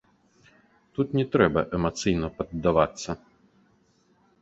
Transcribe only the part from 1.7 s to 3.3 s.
эмацыйна паддавацца.